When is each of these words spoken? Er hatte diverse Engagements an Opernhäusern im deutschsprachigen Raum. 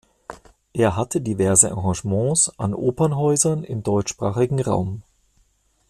Er 0.73 0.95
hatte 0.95 1.21
diverse 1.21 1.69
Engagements 1.69 2.51
an 2.57 2.73
Opernhäusern 2.73 3.63
im 3.63 3.83
deutschsprachigen 3.83 4.59
Raum. 4.59 5.03